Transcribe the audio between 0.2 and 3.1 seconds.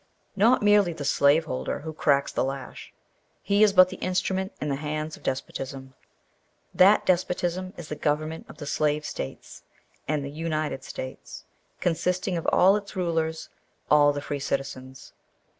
Not merely the slaveholder who cracks the lash.